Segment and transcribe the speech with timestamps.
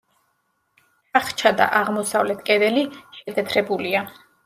[1.17, 2.89] თახჩა და აღმოსავლეთ კედელი
[3.23, 4.07] შეთეთრებულია.